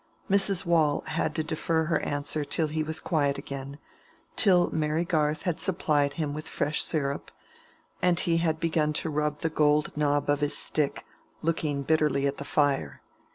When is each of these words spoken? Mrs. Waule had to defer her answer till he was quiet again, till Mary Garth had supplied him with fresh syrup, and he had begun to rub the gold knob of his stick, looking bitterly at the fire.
Mrs. 0.31 0.65
Waule 0.65 1.01
had 1.01 1.35
to 1.35 1.43
defer 1.43 1.83
her 1.83 1.99
answer 1.99 2.43
till 2.43 2.69
he 2.69 2.81
was 2.81 2.99
quiet 2.99 3.37
again, 3.37 3.77
till 4.35 4.71
Mary 4.71 5.05
Garth 5.05 5.43
had 5.43 5.59
supplied 5.59 6.15
him 6.15 6.33
with 6.33 6.49
fresh 6.49 6.81
syrup, 6.81 7.29
and 8.01 8.19
he 8.19 8.37
had 8.37 8.59
begun 8.59 8.93
to 8.93 9.11
rub 9.11 9.41
the 9.41 9.49
gold 9.51 9.95
knob 9.95 10.27
of 10.27 10.39
his 10.39 10.57
stick, 10.57 11.05
looking 11.43 11.83
bitterly 11.83 12.25
at 12.25 12.37
the 12.37 12.45
fire. 12.45 13.03